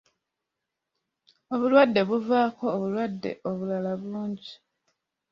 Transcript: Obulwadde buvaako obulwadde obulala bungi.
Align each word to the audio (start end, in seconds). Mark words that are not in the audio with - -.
Obulwadde 1.53 2.01
buvaako 2.09 2.65
obulwadde 2.75 3.31
obulala 3.49 3.91
bungi. 4.01 4.53